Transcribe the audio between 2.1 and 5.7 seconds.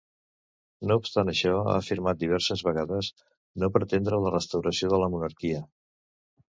diverses vegades no pretendre la restauració de la monarquia.